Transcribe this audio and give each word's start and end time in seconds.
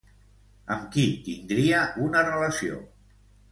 Amb 0.75 0.87
qui 0.95 1.03
tindria 1.27 1.83
una 2.07 2.25
relació? 2.33 2.83